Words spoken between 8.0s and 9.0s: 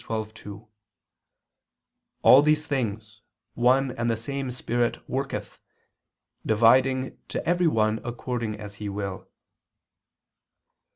according as He